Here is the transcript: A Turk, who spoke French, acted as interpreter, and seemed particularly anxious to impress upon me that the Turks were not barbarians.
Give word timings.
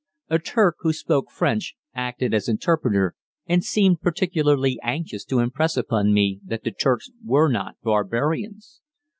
A 0.31 0.39
Turk, 0.39 0.77
who 0.79 0.93
spoke 0.93 1.29
French, 1.29 1.75
acted 1.93 2.33
as 2.33 2.49
interpreter, 2.49 3.13
and 3.45 3.63
seemed 3.63 4.01
particularly 4.01 4.79
anxious 4.81 5.23
to 5.25 5.37
impress 5.37 5.77
upon 5.77 6.11
me 6.11 6.39
that 6.43 6.63
the 6.63 6.71
Turks 6.71 7.11
were 7.23 7.47
not 7.49 7.75
barbarians. 7.83 8.81